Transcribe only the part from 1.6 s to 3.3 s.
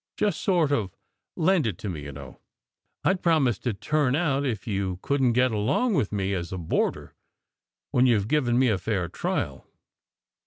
it to me, you know. I d